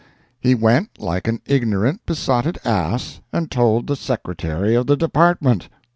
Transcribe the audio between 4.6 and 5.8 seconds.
of the Department!